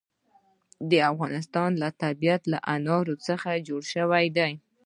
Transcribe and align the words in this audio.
د 0.89 0.91
افغانستان 1.11 1.69
طبیعت 2.03 2.41
له 2.51 2.57
انار 2.75 3.05
څخه 3.27 3.49
جوړ 3.67 3.81
شوی 3.93 4.25
دی. 4.37 4.53